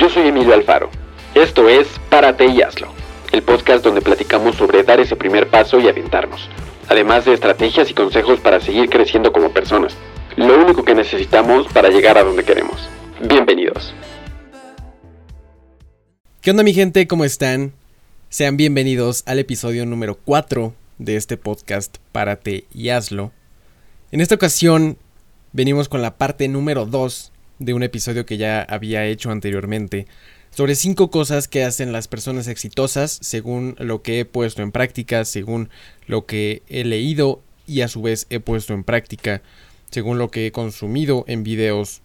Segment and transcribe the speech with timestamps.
[0.00, 0.88] Yo soy Emilio Alfaro.
[1.34, 2.88] Esto es Párate y hazlo,
[3.32, 6.48] el podcast donde platicamos sobre dar ese primer paso y aventarnos,
[6.88, 9.94] además de estrategias y consejos para seguir creciendo como personas.
[10.36, 12.88] Lo único que necesitamos para llegar a donde queremos.
[13.20, 13.94] Bienvenidos.
[16.40, 17.06] ¿Qué onda mi gente?
[17.06, 17.74] ¿Cómo están?
[18.30, 23.32] Sean bienvenidos al episodio número 4 de este podcast Párate y hazlo.
[24.12, 24.96] En esta ocasión
[25.52, 30.08] venimos con la parte número 2 de un episodio que ya había hecho anteriormente
[30.50, 35.24] sobre cinco cosas que hacen las personas exitosas según lo que he puesto en práctica,
[35.24, 35.70] según
[36.06, 39.42] lo que he leído y a su vez he puesto en práctica,
[39.90, 42.02] según lo que he consumido en videos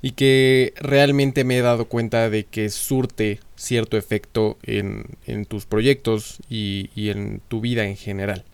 [0.00, 5.66] y que realmente me he dado cuenta de que surte cierto efecto en, en tus
[5.66, 8.44] proyectos y, y en tu vida en general.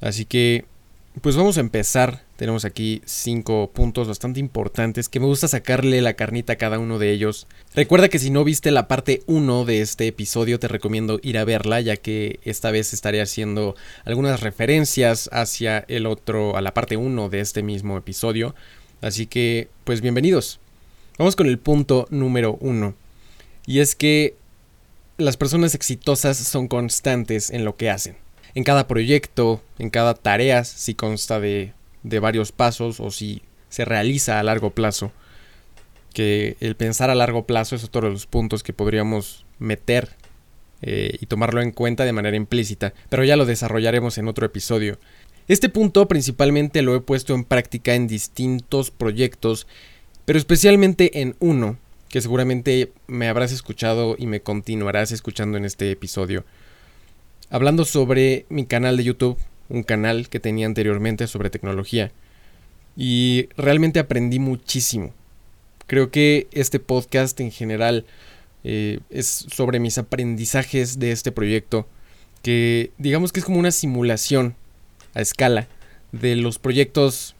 [0.00, 0.64] Así que,
[1.22, 6.14] pues vamos a empezar tenemos aquí cinco puntos bastante importantes que me gusta sacarle la
[6.14, 7.46] carnita a cada uno de ellos.
[7.74, 11.44] Recuerda que si no viste la parte 1 de este episodio te recomiendo ir a
[11.44, 16.96] verla ya que esta vez estaré haciendo algunas referencias hacia el otro, a la parte
[16.96, 18.54] 1 de este mismo episodio.
[19.02, 20.60] Así que, pues bienvenidos.
[21.18, 22.94] Vamos con el punto número 1.
[23.66, 24.34] Y es que
[25.18, 28.16] las personas exitosas son constantes en lo que hacen.
[28.54, 33.84] En cada proyecto, en cada tarea, si consta de de varios pasos o si se
[33.84, 35.12] realiza a largo plazo.
[36.12, 40.16] Que el pensar a largo plazo es otro de los puntos que podríamos meter
[40.82, 44.98] eh, y tomarlo en cuenta de manera implícita, pero ya lo desarrollaremos en otro episodio.
[45.46, 49.66] Este punto principalmente lo he puesto en práctica en distintos proyectos,
[50.24, 51.78] pero especialmente en uno,
[52.08, 56.44] que seguramente me habrás escuchado y me continuarás escuchando en este episodio.
[57.50, 59.38] Hablando sobre mi canal de YouTube,
[59.70, 62.12] un canal que tenía anteriormente sobre tecnología.
[62.96, 65.14] Y realmente aprendí muchísimo.
[65.86, 68.04] Creo que este podcast en general
[68.64, 71.86] eh, es sobre mis aprendizajes de este proyecto.
[72.42, 74.54] Que digamos que es como una simulación
[75.14, 75.68] a escala
[76.12, 77.34] de los proyectos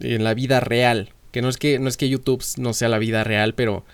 [0.00, 1.10] en la vida real.
[1.30, 3.84] Que no es que, no es que YouTube no sea la vida real, pero,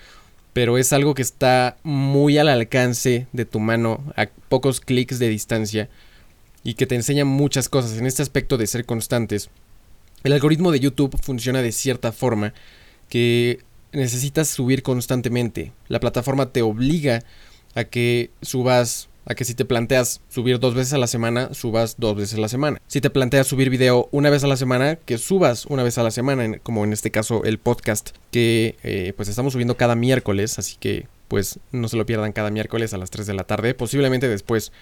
[0.52, 5.28] pero es algo que está muy al alcance de tu mano, a pocos clics de
[5.28, 5.88] distancia
[6.64, 9.50] y que te enseña muchas cosas en este aspecto de ser constantes.
[10.24, 12.52] El algoritmo de YouTube funciona de cierta forma
[13.08, 13.60] que
[13.92, 15.72] necesitas subir constantemente.
[15.88, 17.22] La plataforma te obliga
[17.74, 21.96] a que subas, a que si te planteas subir dos veces a la semana, subas
[21.98, 22.80] dos veces a la semana.
[22.88, 26.02] Si te planteas subir video una vez a la semana, que subas una vez a
[26.02, 30.58] la semana, como en este caso el podcast, que eh, pues estamos subiendo cada miércoles,
[30.58, 33.74] así que pues no se lo pierdan cada miércoles a las 3 de la tarde.
[33.74, 34.72] Posiblemente después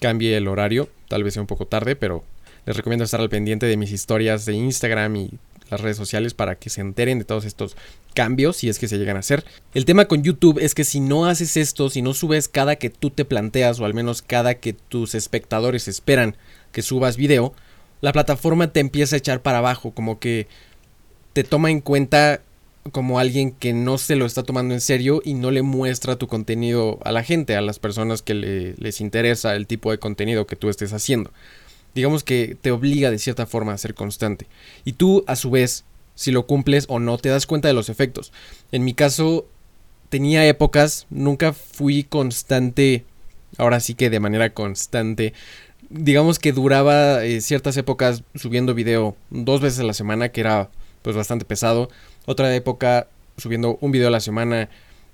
[0.00, 2.24] cambie el horario, tal vez sea un poco tarde, pero
[2.64, 5.30] les recomiendo estar al pendiente de mis historias de Instagram y
[5.70, 7.76] las redes sociales para que se enteren de todos estos
[8.14, 9.44] cambios si es que se llegan a hacer.
[9.74, 12.90] El tema con YouTube es que si no haces esto, si no subes cada que
[12.90, 16.36] tú te planteas o al menos cada que tus espectadores esperan
[16.72, 17.54] que subas video,
[18.00, 20.46] la plataforma te empieza a echar para abajo, como que
[21.32, 22.40] te toma en cuenta
[22.92, 26.26] como alguien que no se lo está tomando en serio y no le muestra tu
[26.26, 30.56] contenido a la gente, a las personas que les interesa el tipo de contenido que
[30.56, 31.30] tú estés haciendo.
[31.94, 34.46] Digamos que te obliga de cierta forma a ser constante.
[34.84, 37.88] Y tú, a su vez, si lo cumples o no, te das cuenta de los
[37.88, 38.32] efectos.
[38.72, 39.46] En mi caso,
[40.08, 43.04] tenía épocas, nunca fui constante,
[43.56, 45.32] ahora sí que de manera constante.
[45.88, 50.70] Digamos que duraba eh, ciertas épocas subiendo video dos veces a la semana, que era
[51.02, 51.88] pues bastante pesado
[52.26, 54.68] otra época subiendo un video a la semana.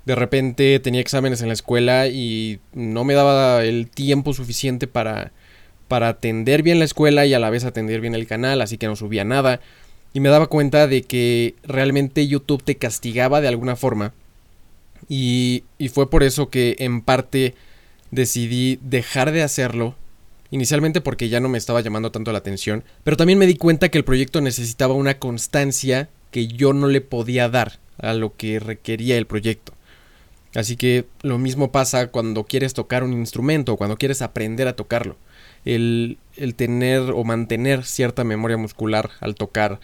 [0.05, 5.33] De repente tenía exámenes en la escuela y no me daba el tiempo suficiente para,
[5.87, 8.87] para atender bien la escuela y a la vez atender bien el canal, así que
[8.87, 9.61] no subía nada.
[10.13, 14.13] Y me daba cuenta de que realmente YouTube te castigaba de alguna forma.
[15.09, 17.55] Y, y fue por eso que en parte
[18.11, 19.95] decidí dejar de hacerlo.
[20.51, 22.85] Inicialmente porque ya no me estaba llamando tanto la atención.
[23.05, 27.01] Pero también me di cuenta que el proyecto necesitaba una constancia que yo no le
[27.01, 29.73] podía dar a lo que requería el proyecto.
[30.55, 35.17] Así que lo mismo pasa cuando quieres tocar un instrumento, cuando quieres aprender a tocarlo.
[35.65, 39.79] El, el, tener o mantener cierta memoria muscular al tocar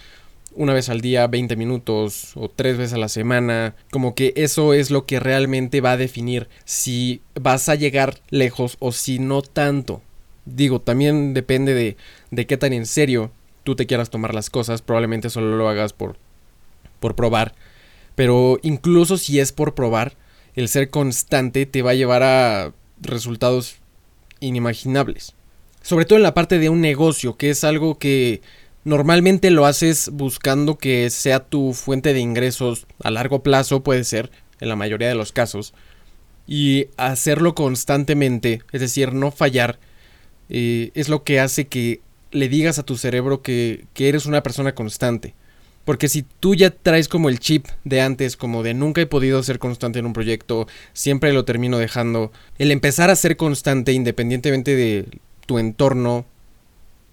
[0.54, 4.74] una vez al día, 20 minutos o tres veces a la semana, como que eso
[4.74, 9.42] es lo que realmente va a definir si vas a llegar lejos o si no
[9.42, 10.02] tanto.
[10.46, 11.96] Digo, también depende de,
[12.32, 13.30] de qué tan en serio
[13.62, 16.16] tú te quieras tomar las cosas, probablemente solo lo hagas por
[17.00, 17.54] por probar.
[18.14, 20.16] Pero incluso si es por probar,
[20.54, 23.76] el ser constante te va a llevar a resultados
[24.40, 25.34] inimaginables.
[25.82, 28.42] Sobre todo en la parte de un negocio, que es algo que
[28.84, 34.30] normalmente lo haces buscando que sea tu fuente de ingresos a largo plazo, puede ser.
[34.60, 35.72] en la mayoría de los casos.
[36.48, 39.78] Y hacerlo constantemente, es decir, no fallar,
[40.48, 42.00] eh, es lo que hace que
[42.32, 45.34] le digas a tu cerebro que, que eres una persona constante.
[45.88, 49.42] Porque si tú ya traes como el chip de antes, como de nunca he podido
[49.42, 54.76] ser constante en un proyecto, siempre lo termino dejando, el empezar a ser constante independientemente
[54.76, 55.06] de
[55.46, 56.26] tu entorno,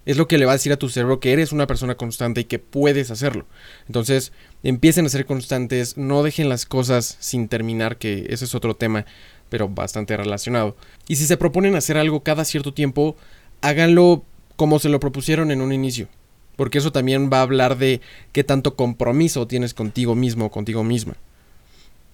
[0.06, 2.42] es lo que le va a decir a tu cerebro que eres una persona constante
[2.42, 3.45] y que puedes hacerlo.
[3.88, 8.75] Entonces, empiecen a ser constantes, no dejen las cosas sin terminar, que ese es otro
[8.75, 9.06] tema,
[9.48, 10.75] pero bastante relacionado.
[11.07, 13.16] Y si se proponen hacer algo cada cierto tiempo,
[13.62, 14.25] háganlo
[14.57, 16.10] como se lo propusieron en un inicio.
[16.55, 20.83] Porque eso también va a hablar de qué tanto compromiso tienes contigo mismo o contigo
[20.83, 21.15] misma.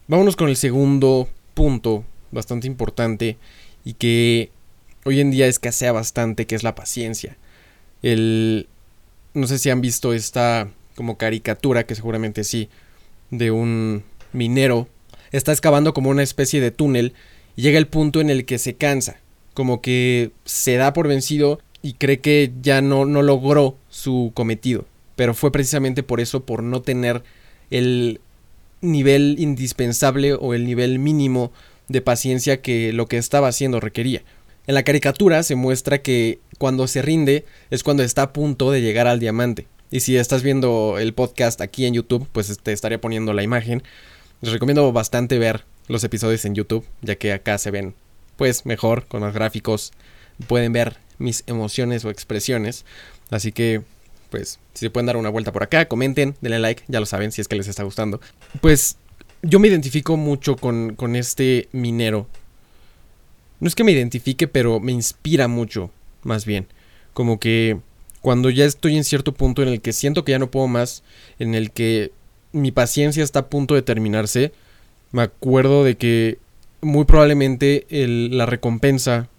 [0.07, 3.38] Vámonos con el segundo punto, bastante importante,
[3.85, 4.51] y que
[5.05, 7.38] hoy en día escasea bastante, que es la paciencia
[8.01, 8.67] el...
[9.33, 12.69] No sé si han visto esta como caricatura, que seguramente sí,
[13.29, 14.03] de un
[14.33, 14.89] minero.
[15.31, 17.13] Está excavando como una especie de túnel
[17.55, 19.19] y llega el punto en el que se cansa,
[19.53, 24.86] como que se da por vencido y cree que ya no, no logró su cometido.
[25.16, 27.24] Pero fue precisamente por eso, por no tener
[27.69, 28.19] el
[28.81, 31.51] nivel indispensable o el nivel mínimo
[31.88, 34.22] de paciencia que lo que estaba haciendo requería.
[34.68, 38.81] En la caricatura se muestra que cuando se rinde es cuando está a punto de
[38.81, 39.68] llegar al diamante.
[39.89, 43.84] Y si estás viendo el podcast aquí en YouTube, pues te estaría poniendo la imagen.
[44.42, 47.94] Les recomiendo bastante ver los episodios en YouTube, ya que acá se ven
[48.38, 49.92] pues mejor, con los gráficos.
[50.48, 52.85] Pueden ver mis emociones o expresiones.
[53.29, 53.81] Así que,
[54.29, 57.31] pues, si se pueden dar una vuelta por acá, comenten, denle like, ya lo saben,
[57.31, 58.19] si es que les está gustando.
[58.59, 58.97] Pues
[59.41, 62.27] yo me identifico mucho con, con este minero
[63.62, 65.91] no es que me identifique, pero me inspira mucho,
[66.23, 66.68] más bien.
[67.13, 67.77] Como que
[68.19, 71.03] cuando ya estoy en cierto punto en el que siento que ya no puedo más,
[71.38, 72.12] en el que
[72.51, 74.51] mi paciencia está a punto de terminarse,
[75.12, 76.39] me acuerdo de que
[76.81, 79.29] muy probablemente la recompensa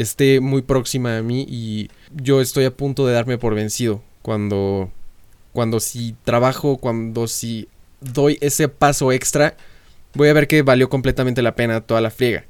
[0.00, 4.90] esté muy próxima a mí y yo estoy a punto de darme por vencido cuando
[5.52, 7.68] cuando si trabajo, cuando si
[8.00, 9.56] doy ese paso extra,
[10.14, 12.44] voy a ver que valió completamente la pena toda la friega.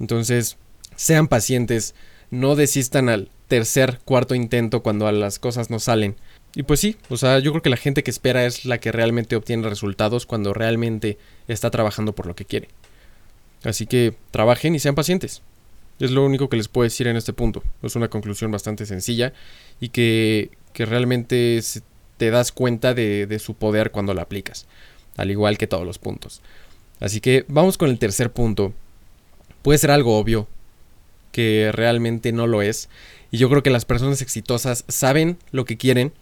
[0.00, 0.56] Entonces,
[0.96, 1.94] sean pacientes,
[2.30, 6.16] no desistan al tercer, cuarto intento cuando las cosas no salen.
[6.54, 8.92] Y pues sí, o sea, yo creo que la gente que espera es la que
[8.92, 11.18] realmente obtiene resultados cuando realmente
[11.48, 12.68] está trabajando por lo que quiere.
[13.62, 15.42] Así que trabajen y sean pacientes.
[16.02, 17.62] Es lo único que les puedo decir en este punto.
[17.80, 19.32] Es una conclusión bastante sencilla
[19.80, 21.60] y que, que realmente
[22.16, 24.66] te das cuenta de, de su poder cuando la aplicas.
[25.16, 26.42] Al igual que todos los puntos.
[26.98, 28.72] Así que vamos con el tercer punto,
[29.62, 30.48] puede ser algo obvio,
[31.30, 32.88] que realmente no lo es.
[33.30, 36.12] Y yo creo que las personas exitosas saben lo que quieren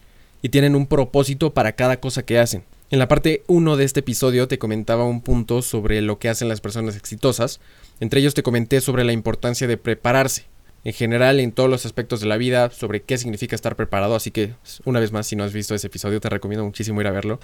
[0.42, 2.64] y tienen un propósito para cada cosa que hacen.
[2.90, 6.48] En la parte 1 de este episodio te comentaba un punto sobre lo que hacen
[6.48, 7.60] las personas exitosas.
[8.00, 10.46] Entre ellos te comenté sobre la importancia de prepararse.
[10.82, 14.16] En general, en todos los aspectos de la vida, sobre qué significa estar preparado.
[14.16, 14.54] Así que,
[14.84, 17.38] una vez más, si no has visto ese episodio, te recomiendo muchísimo ir a verlo.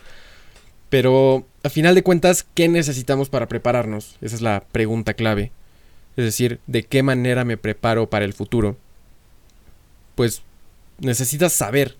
[0.88, 4.16] Pero, a final de cuentas, ¿qué necesitamos para prepararnos?
[4.20, 5.52] Esa es la pregunta clave
[6.16, 8.76] es decir, de qué manera me preparo para el futuro,
[10.14, 10.42] pues
[10.98, 11.96] necesitas saber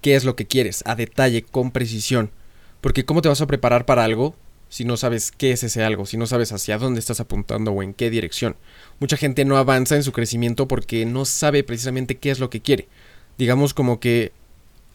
[0.00, 2.30] qué es lo que quieres, a detalle, con precisión.
[2.80, 4.34] Porque ¿cómo te vas a preparar para algo
[4.68, 7.82] si no sabes qué es ese algo, si no sabes hacia dónde estás apuntando o
[7.82, 8.56] en qué dirección?
[9.00, 12.60] Mucha gente no avanza en su crecimiento porque no sabe precisamente qué es lo que
[12.60, 12.88] quiere.
[13.38, 14.32] Digamos como que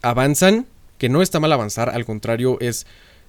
[0.02, 0.68] avanzan,
[0.98, 2.86] que no está mal avanzar, al contrario es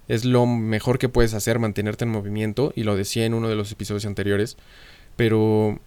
[0.07, 3.55] es lo mejor que puedes hacer mantenerte en movimiento y lo decía en uno de
[3.55, 4.59] los episodios anteriores
[5.17, 5.79] pero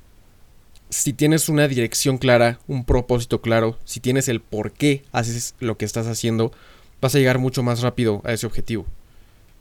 [0.90, 5.78] si tienes una dirección clara, un propósito claro, si tienes el por qué haces lo
[5.78, 6.52] que estás haciendo,
[7.02, 8.86] vas a llegar mucho más rápido a ese objetivo.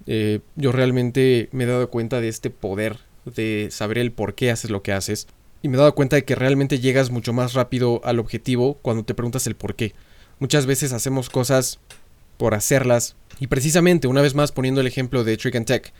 [0.06, 4.50] Eh, yo realmente me he dado cuenta de este poder de saber el por qué
[4.50, 5.26] haces lo que haces.
[5.62, 9.04] Y me he dado cuenta de que realmente llegas mucho más rápido al objetivo cuando
[9.04, 9.94] te preguntas el por qué.
[10.38, 11.80] Muchas veces hacemos cosas
[12.36, 13.16] por hacerlas.
[13.40, 15.92] Y precisamente, una vez más poniendo el ejemplo de Trick and Tech,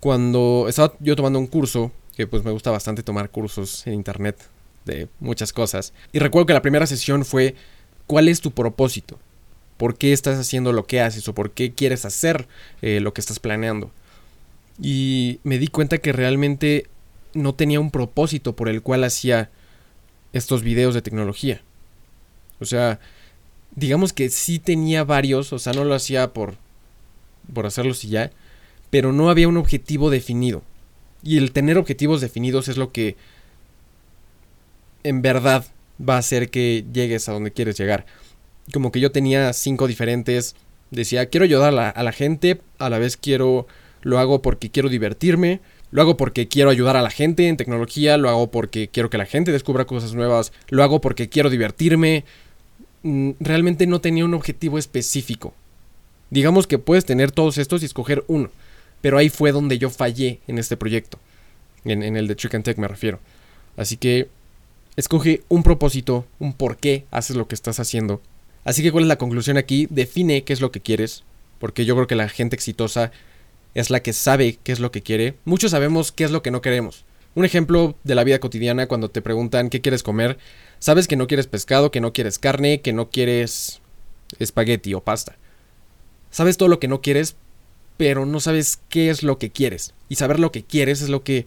[0.00, 4.36] cuando estaba yo tomando un curso que pues me gusta bastante tomar cursos en internet
[4.84, 5.92] de muchas cosas.
[6.12, 7.54] Y recuerdo que la primera sesión fue
[8.06, 9.18] ¿cuál es tu propósito?
[9.76, 12.48] ¿Por qué estás haciendo lo que haces o por qué quieres hacer
[12.82, 13.90] eh, lo que estás planeando?
[14.80, 16.86] Y me di cuenta que realmente
[17.34, 19.50] no tenía un propósito por el cual hacía
[20.32, 21.62] estos videos de tecnología.
[22.60, 23.00] O sea,
[23.74, 26.54] digamos que sí tenía varios, o sea, no lo hacía por,
[27.52, 28.32] por hacerlos y ya,
[28.90, 30.62] pero no había un objetivo definido.
[31.22, 33.16] Y el tener objetivos definidos es lo que
[35.02, 35.66] en verdad
[36.00, 38.06] va a hacer que llegues a donde quieres llegar.
[38.72, 40.56] Como que yo tenía cinco diferentes.
[40.90, 43.66] Decía, quiero ayudar a la, a la gente, a la vez quiero
[44.06, 48.16] lo hago porque quiero divertirme, lo hago porque quiero ayudar a la gente en tecnología,
[48.16, 52.24] lo hago porque quiero que la gente descubra cosas nuevas, lo hago porque quiero divertirme.
[53.02, 55.54] Mm, realmente no tenía un objetivo específico.
[56.30, 58.50] Digamos que puedes tener todos estos y escoger uno,
[59.00, 61.18] pero ahí fue donde yo fallé en este proyecto,
[61.84, 63.18] en, el de Chicken Tech me refiero.
[63.76, 64.28] Así que
[64.94, 68.20] escoge un propósito, un por qué haces lo que estás haciendo.
[68.66, 71.22] Así que cuál es la conclusión aquí, define qué es lo que quieres,
[71.60, 73.12] porque yo creo que la gente exitosa
[73.74, 75.36] es la que sabe qué es lo que quiere.
[75.44, 77.04] Muchos sabemos qué es lo que no queremos.
[77.36, 80.36] Un ejemplo de la vida cotidiana cuando te preguntan qué quieres comer,
[80.80, 83.80] sabes que no quieres pescado, que no quieres carne, que no quieres
[84.40, 85.36] espagueti o pasta.
[86.32, 87.36] Sabes todo lo que no quieres,
[87.96, 89.94] pero no sabes qué es lo que quieres.
[90.08, 91.46] Y saber lo que quieres es lo que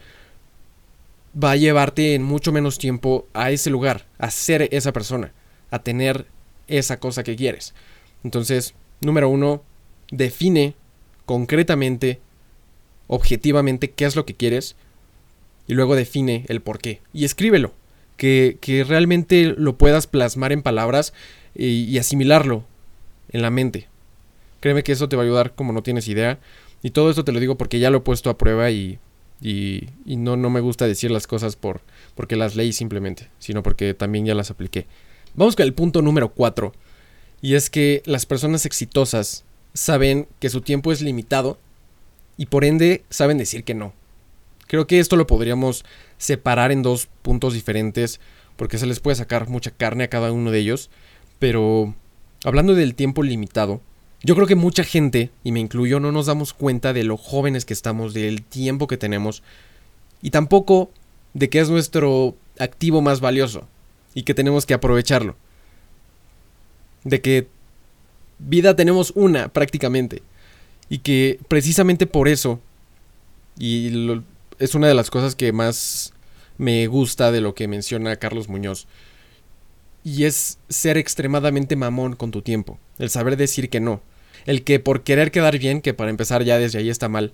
[1.36, 5.34] va a llevarte en mucho menos tiempo a ese lugar, a ser esa persona,
[5.70, 6.26] a tener
[6.70, 7.74] esa cosa que quieres.
[8.24, 9.64] Entonces, número uno,
[10.12, 10.76] define
[11.26, 12.20] concretamente,
[13.08, 14.76] objetivamente, qué es lo que quieres
[15.68, 17.02] y luego define el por qué.
[17.14, 17.74] Y escríbelo,
[18.18, 21.14] que, realmente lo puedas plasmar en palabras
[21.56, 22.64] y, asimilarlo
[23.32, 23.88] en la mente.
[24.60, 26.40] Créeme que eso te va a ayudar como no tienes idea.
[26.82, 29.00] Y todo esto te lo digo porque ya lo he puesto a prueba y,
[29.42, 31.82] y, no, no, me gusta decir las cosas por,
[32.16, 34.86] porque las leí simplemente, sino porque también ya las apliqué.
[35.36, 36.74] Vamos con el punto número 4.
[37.42, 41.58] Y es que las personas exitosas saben que su tiempo es limitado
[42.38, 43.94] y por ende saben decir que no.
[44.68, 45.86] Creo que esto lo podríamos
[46.18, 48.20] separar en dos puntos diferentes
[48.56, 50.90] porque se les puede sacar mucha carne a cada uno de ellos.
[51.38, 51.94] Pero
[52.44, 53.82] hablando del tiempo limitado,
[54.22, 57.64] yo creo que mucha gente, y me incluyo, no nos damos cuenta de lo jóvenes
[57.64, 59.44] que estamos, del tiempo que tenemos
[60.22, 60.92] y tampoco
[61.34, 63.68] de que es nuestro activo más valioso
[64.14, 65.36] y que tenemos que aprovecharlo.
[67.04, 67.48] De que
[68.40, 70.24] vida tenemos una prácticamente.
[70.90, 72.60] Y que precisamente por eso,
[73.58, 74.24] y
[74.58, 76.14] es una de las cosas que más
[76.58, 78.88] me gusta de lo que menciona Carlos Muñoz,
[80.04, 84.02] y es ser extremadamente mamón con tu tiempo, el saber decir que no,
[84.46, 87.34] el que por querer quedar bien, que para empezar ya desde ahí está mal,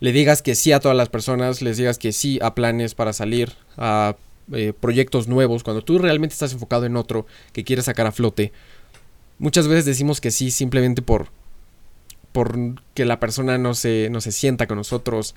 [0.00, 3.12] le digas que sí a todas las personas, les digas que sí a planes para
[3.12, 4.16] salir, a
[4.52, 8.52] eh, proyectos nuevos, cuando tú realmente estás enfocado en otro que quieres sacar a flote,
[9.38, 11.28] Muchas veces decimos que sí simplemente por,
[12.32, 12.56] por
[12.94, 15.34] que la persona no se, no se sienta con nosotros,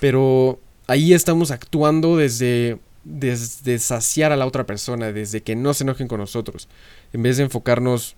[0.00, 5.84] pero ahí estamos actuando desde, desde saciar a la otra persona, desde que no se
[5.84, 6.68] enojen con nosotros,
[7.12, 8.16] en vez de enfocarnos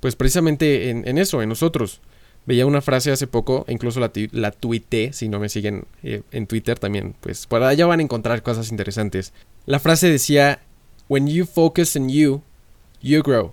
[0.00, 2.00] pues precisamente en, eso, en nosotros.
[2.48, 6.46] Veía una frase hace poco, incluso la, la tuité, si no me siguen eh, en
[6.46, 9.34] Twitter también, pues por allá van a encontrar cosas interesantes.
[9.66, 10.62] La frase decía,
[11.10, 12.40] When you focus on you,
[13.02, 13.52] you grow.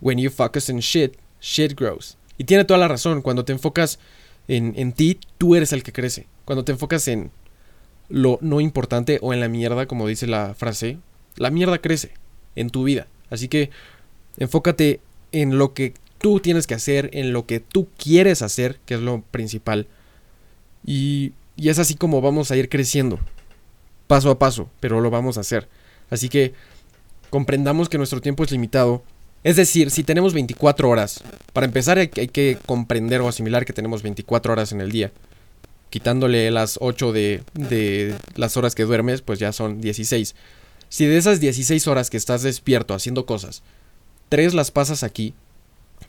[0.00, 2.16] When you focus on shit, shit grows.
[2.36, 3.20] Y tiene toda la razón.
[3.20, 3.98] Cuando te enfocas
[4.46, 6.28] en, en ti, tú eres el que crece.
[6.44, 7.32] Cuando te enfocas en
[8.08, 10.98] lo no importante o en la mierda, como dice la frase,
[11.34, 12.12] la mierda crece
[12.54, 13.08] en tu vida.
[13.28, 13.70] Así que
[14.36, 15.00] enfócate
[15.32, 19.00] en lo que tú tienes que hacer, en lo que tú quieres hacer, que es
[19.00, 19.86] lo principal.
[20.84, 23.18] Y, es así como vamos a ir creciendo,
[24.06, 25.68] paso a paso, pero lo vamos a hacer.
[26.10, 26.54] Así que
[27.30, 29.02] comprendamos que nuestro tiempo es limitado
[29.44, 31.22] es decir, si tenemos 24 horas,
[31.52, 35.12] para empezar hay que comprender o asimilar que tenemos 24 horas en el día.
[35.90, 40.34] Quitándole las 8 de, de las horas que duermes, pues ya son 16.
[40.88, 43.62] Si de esas 16 horas que estás despierto haciendo cosas,
[44.28, 45.34] 3 las pasas aquí,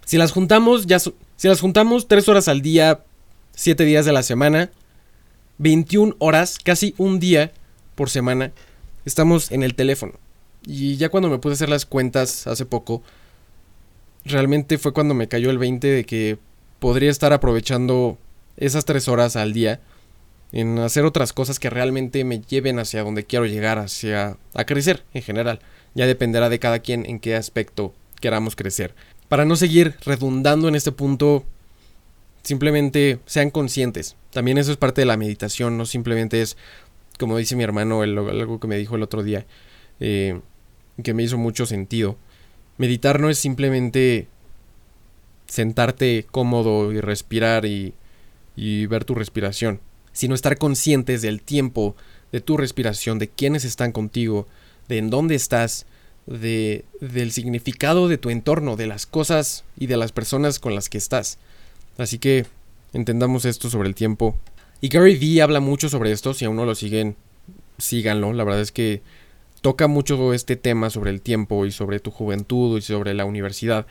[0.10, 1.13] si las juntamos, ya si
[1.44, 3.04] las juntamos 3 horas al día,
[3.54, 4.72] 7 días de la semana,
[5.60, 7.51] 21 horas, casi un día
[7.94, 8.51] por semana,
[9.06, 10.13] estamos en el teléfono.
[10.66, 13.04] Y ya cuando me puse a hacer las cuentas hace poco,
[14.25, 16.39] realmente fue cuando me cayó el 20 de que
[16.80, 18.18] podría estar aprovechando
[18.58, 19.80] esas tres horas al día
[20.51, 25.04] en hacer otras cosas que realmente me lleven hacia donde quiero llegar, hacia a crecer
[25.13, 25.60] en general.
[25.94, 28.96] Ya dependerá de cada quien en qué aspecto queramos crecer.
[29.30, 31.46] Para no seguir redundando en este punto,
[32.44, 34.18] simplemente sean conscientes.
[34.32, 36.58] También eso es parte de la meditación, no simplemente es,
[37.18, 39.46] como dice mi hermano, algo que me dijo el otro día,
[40.02, 40.42] eh,
[41.04, 42.18] que me hizo mucho sentido
[42.80, 44.30] Meditar no es simplemente
[45.48, 47.94] sentarte cómodo y respirar y,
[48.56, 49.82] ver tu respiración,
[50.14, 51.98] sino estar conscientes del tiempo,
[52.32, 54.48] de tu respiración, de quiénes están contigo,
[54.88, 55.88] de en dónde estás,
[56.30, 60.90] de, del significado de tu entorno, de las cosas y de las personas con las
[60.90, 61.40] que estás.
[61.98, 62.46] Así que
[62.94, 64.38] entendamos esto sobre el tiempo.
[64.82, 67.16] Y Gary Vee habla mucho sobre esto, si aún no lo siguen,
[67.78, 69.02] síganlo, la verdad es que
[69.62, 73.86] toca mucho este tema sobre el tiempo y sobre tu juventud y sobre la universidad.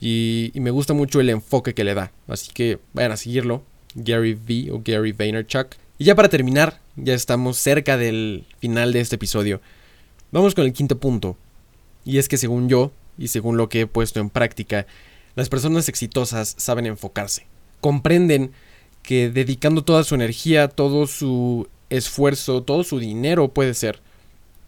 [0.00, 2.12] Y, me gusta mucho el enfoque que le da.
[2.26, 3.62] Así que vayan a seguirlo.
[3.94, 5.74] Gary V o Gary Vaynerchuk.
[5.98, 9.60] Y ya para terminar, ya estamos cerca del final de este episodio.
[10.30, 11.36] Vamos con el quinto punto.
[12.04, 14.86] Y es que según yo, y según lo que he puesto en práctica,
[15.34, 17.46] las personas exitosas saben enfocarse.
[17.80, 18.52] Comprenden
[19.02, 24.00] que dedicando toda su energía, todo su esfuerzo, todo su dinero puede ser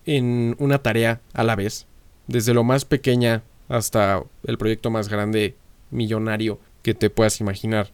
[0.06, 1.86] en una tarea a la vez,
[2.26, 5.56] desde lo más pequeña hasta el proyecto más grande,
[5.90, 7.90] millonario que te puedas imaginar.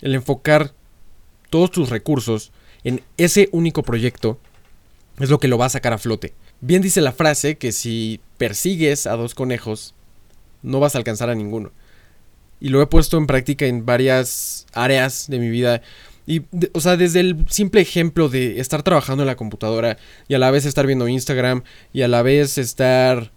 [0.00, 0.72] El enfocar
[1.50, 2.52] todos tus recursos
[2.84, 4.38] en ese único proyecto
[5.18, 6.34] es lo que lo va a sacar a flote.
[6.60, 9.94] Bien dice la frase que si persigues a dos conejos,
[10.64, 11.70] no vas a alcanzar a ninguno.
[12.58, 15.80] Y lo he puesto en práctica en varias áreas de mi vida.
[16.26, 19.96] Y, o sea, desde el simple ejemplo de estar trabajando en la computadora
[20.26, 23.30] y a la vez estar viendo Instagram y a la vez estar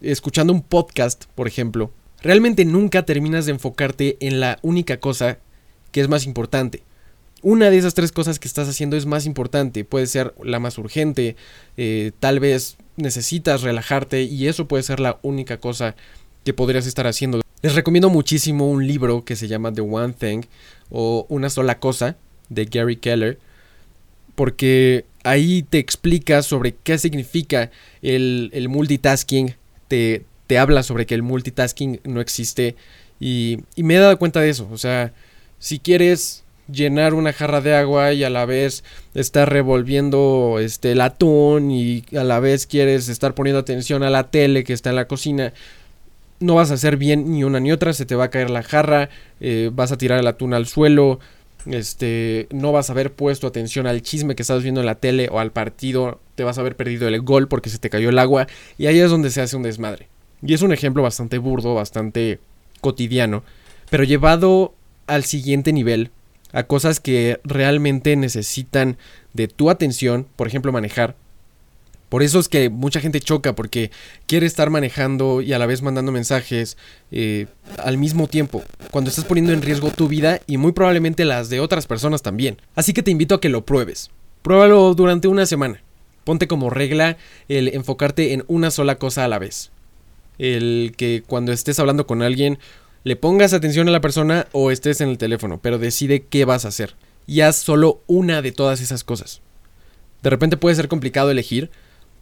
[0.00, 1.90] escuchando un podcast, por ejemplo,
[2.22, 5.40] realmente nunca terminas de enfocarte en la única cosa
[5.90, 6.84] que es más importante.
[7.42, 10.78] Una de esas tres cosas que estás haciendo es más importante, puede ser la más
[10.78, 11.34] urgente,
[11.76, 15.96] eh, tal vez necesitas relajarte y eso puede ser la única cosa
[16.44, 17.40] que podrías estar haciendo.
[17.62, 20.42] Les recomiendo muchísimo un libro que se llama The One Thing
[20.90, 22.16] o Una sola cosa
[22.48, 23.38] de Gary Keller
[24.36, 27.70] porque ahí te explica sobre qué significa
[28.02, 29.56] el, el multitasking,
[29.88, 32.76] te, te, habla sobre que el multitasking no existe
[33.18, 35.12] y, y me he dado cuenta de eso, o sea,
[35.58, 41.00] si quieres llenar una jarra de agua y a la vez estar revolviendo este el
[41.00, 44.96] atún y a la vez quieres estar poniendo atención a la tele que está en
[44.96, 45.52] la cocina
[46.40, 48.62] no vas a hacer bien ni una ni otra se te va a caer la
[48.62, 51.20] jarra eh, vas a tirar el atún al suelo
[51.66, 55.28] este no vas a haber puesto atención al chisme que estás viendo en la tele
[55.30, 58.18] o al partido te vas a haber perdido el gol porque se te cayó el
[58.18, 58.46] agua
[58.78, 60.08] y ahí es donde se hace un desmadre.
[60.42, 62.38] Y es un ejemplo bastante burdo bastante
[62.80, 63.42] cotidiano
[63.90, 64.74] pero llevado
[65.06, 66.10] al siguiente nivel
[66.56, 68.96] a cosas que realmente necesitan
[69.34, 71.14] de tu atención, por ejemplo manejar.
[72.08, 73.90] Por eso es que mucha gente choca porque
[74.26, 76.78] quiere estar manejando y a la vez mandando mensajes
[77.10, 81.50] eh, al mismo tiempo, cuando estás poniendo en riesgo tu vida y muy probablemente las
[81.50, 82.56] de otras personas también.
[82.74, 84.10] Así que te invito a que lo pruebes.
[84.40, 85.82] Pruébalo durante una semana.
[86.24, 89.72] Ponte como regla el enfocarte en una sola cosa a la vez.
[90.38, 92.58] El que cuando estés hablando con alguien
[93.06, 96.64] le pongas atención a la persona o estés en el teléfono, pero decide qué vas
[96.64, 96.96] a hacer.
[97.24, 99.42] Y haz solo una de todas esas cosas.
[100.24, 101.70] De repente puede ser complicado elegir,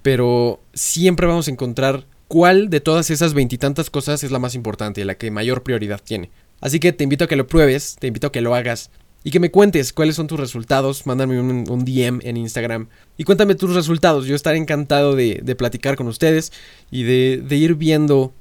[0.03, 5.07] pero siempre vamos a encontrar cuál de todas esas veintitantas cosas es la más importante
[5.07, 6.29] la que mayor prioridad tiene.
[6.61, 8.91] Así que te invito a que lo pruebes, te invito a que lo hagas
[9.23, 11.07] y que me cuentes cuáles son tus resultados.
[11.07, 14.27] Mándame un, DM en Instagram y cuéntame tus resultados.
[14.27, 16.53] Yo estaré encantado de, platicar con ustedes
[16.91, 18.35] y de, de ir viendo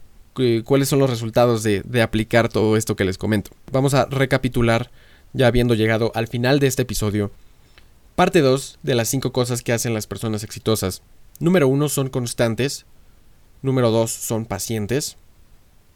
[0.63, 3.51] cuáles son los resultados de, de aplicar todo esto que les comento.
[3.71, 4.91] Vamos a recapitular,
[5.33, 7.31] ya habiendo llegado al final de este episodio.
[8.15, 11.01] Parte 2 de las 5 cosas que hacen las personas exitosas.
[11.39, 12.85] Número 1 son constantes.
[13.61, 15.17] Número 2 son pacientes.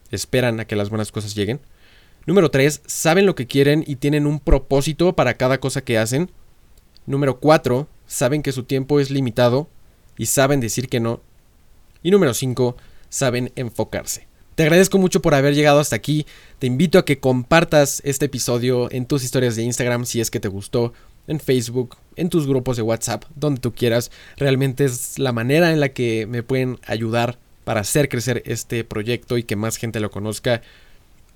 [0.09, 1.59] Esperan a que las buenas cosas lleguen.
[2.25, 6.31] Número 3 saben lo que quieren y tienen un propósito para cada cosa que hacen.
[7.05, 9.69] Número 4 saben que su tiempo es limitado
[10.17, 11.21] y saben decir que no.
[12.03, 12.75] Y número 5
[13.09, 14.27] saben enfocarse.
[14.55, 16.25] Te agradezco mucho por haber llegado hasta aquí.
[16.57, 20.39] Te invito a que compartas este episodio en tus historias de Instagram si es que
[20.39, 20.93] te gustó,
[21.27, 24.11] en Facebook, en tus grupos de WhatsApp, donde tú quieras.
[24.37, 29.37] Realmente es la manera en la que me pueden ayudar para hacer crecer este proyecto
[29.37, 30.61] y que más gente lo conozca.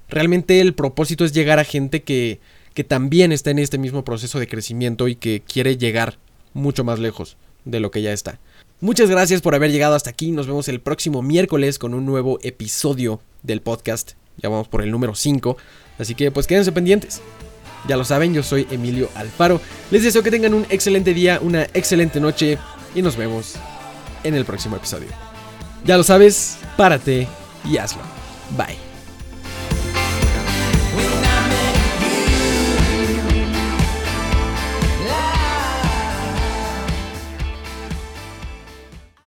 [0.10, 2.40] Realmente el propósito es llegar a gente que,
[2.74, 6.18] que también está en este mismo proceso de crecimiento y que quiere llegar
[6.54, 8.40] mucho más lejos de lo que ya está.
[8.82, 10.32] Muchas gracias por haber llegado hasta aquí.
[10.32, 14.14] Nos vemos el próximo miércoles con un nuevo episodio del podcast.
[14.38, 15.56] Ya vamos por el número 5.
[16.00, 17.22] Así que pues quédense pendientes.
[17.88, 19.62] Ya lo saben, yo soy Emilio Alfaro.
[19.92, 22.58] Les deseo que tengan un excelente día, una excelente noche
[22.96, 23.54] y nos vemos
[24.24, 25.10] en el próximo episodio.
[25.86, 27.28] Ya lo sabes, párate
[27.64, 28.02] y hazlo.
[28.58, 28.91] Bye.